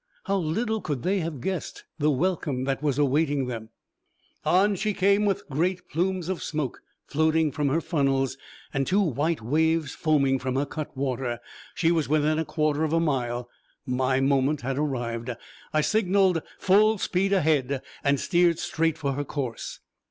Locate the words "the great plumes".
5.47-6.27